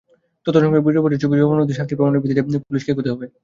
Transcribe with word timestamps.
তথ্য 0.43 0.57
সংগ্রহ, 0.63 0.83
video 0.87 1.03
footage, 1.03 1.19
ছবি, 1.23 1.35
জবানবন্দি, 1.41 1.73
সাক্ষ্য-প্রমাণের 1.77 2.21
ভিত্তিতেই 2.21 2.45
পুলিশকে 2.67 2.91
এগোতে 2.91 3.09
হবে। 3.13 3.25